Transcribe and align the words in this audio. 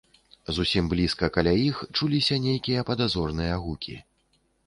Зусім 0.55 0.87
блізка 0.93 1.27
каля 1.35 1.53
іх 1.65 1.83
чуліся 1.97 2.35
нейкія 2.47 2.85
падазроныя 2.89 3.59
гукі. 3.67 3.95